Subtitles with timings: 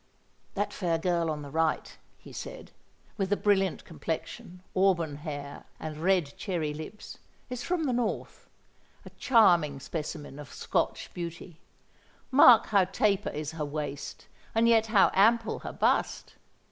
[0.55, 2.71] "That fair girl on the right," he said,
[3.17, 7.19] "with the brilliant complexion, auburn hair, and red cherry lips,
[7.51, 11.61] is from the north—a charming specimen of Scotch beauty.
[12.31, 14.25] Mark how taper is her waist,
[14.55, 16.33] and yet how ample her bust!